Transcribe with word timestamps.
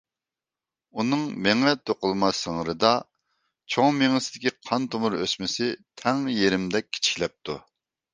ئۇنىڭ 1.01 1.25
مېڭە 1.47 1.73
توقۇلما 1.89 2.29
سىڭىرىدا 2.37 2.93
چوڭ 3.73 3.91
مېڭىسىدىكى 3.99 4.53
قان 4.71 4.87
تومۇر 4.95 5.17
ئۆسمىسى 5.19 5.69
تەڭ 6.03 6.25
يېرىمدەك 6.37 6.89
كىچىكلەپتۇ. 6.97 7.59